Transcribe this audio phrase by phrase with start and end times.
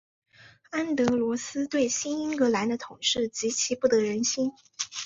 [0.71, 4.51] 安德罗斯对新英格兰的统治极其不得人心。